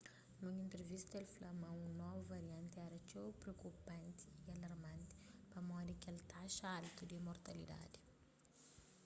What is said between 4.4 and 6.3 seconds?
y alarmanti pamodi kel